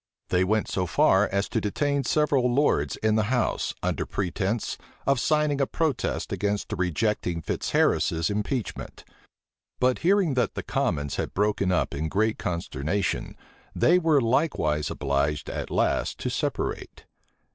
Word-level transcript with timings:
They 0.29 0.43
went 0.43 0.67
so 0.67 0.87
far 0.87 1.27
as 1.27 1.47
to 1.49 1.61
detain 1.61 2.03
several 2.05 2.51
lords 2.51 2.95
in 3.03 3.17
the 3.17 3.25
house, 3.29 3.75
under 3.83 4.03
pretence 4.03 4.75
of 5.05 5.19
signing 5.19 5.61
a 5.61 5.67
protest 5.67 6.33
against 6.33 6.73
rejecting 6.73 7.39
Fitzharris's 7.43 8.31
impeachment; 8.31 9.03
but 9.79 9.99
hearing 9.99 10.33
that 10.33 10.55
the 10.55 10.63
commons 10.63 11.17
had 11.17 11.35
broken 11.35 11.71
up 11.71 11.93
in 11.93 12.09
great 12.09 12.39
consternation, 12.39 13.37
they 13.75 13.99
were 13.99 14.19
likewise 14.21 14.89
obliged 14.89 15.51
at 15.51 15.69
last 15.69 16.17
to 16.21 16.31
separate. 16.31 17.05